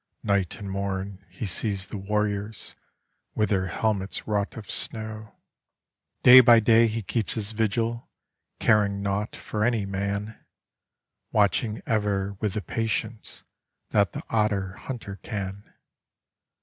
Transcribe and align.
Night 0.23 0.55
and 0.55 0.67
morn 0.71 1.23
he 1.29 1.45
sees 1.45 1.89
the 1.89 1.97
warriors 1.99 2.73
with 3.35 3.49
their 3.49 3.67
helmets 3.67 4.27
wrought 4.27 4.57
of 4.57 4.67
snow. 4.67 5.35
Day 6.23 6.39
by 6.39 6.59
day 6.59 6.87
he 6.87 7.03
keeps 7.03 7.35
his 7.35 7.51
vigil 7.51 8.09
caring 8.59 9.03
naught 9.03 9.35
for 9.35 9.63
any 9.63 9.85
man. 9.85 10.43
Watching 11.31 11.83
ever 11.85 12.33
with 12.39 12.55
the 12.55 12.63
patience 12.63 13.43
that 13.91 14.13
the 14.13 14.23
otter 14.31 14.71
hunter 14.73 15.17
can. 15.21 15.71